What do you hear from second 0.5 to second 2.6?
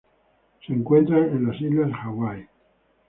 Se encuentran en las Islas Hawaii.